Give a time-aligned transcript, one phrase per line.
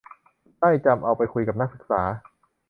[0.59, 2.01] ได้จำเอาไปคุยกับนักศึกษา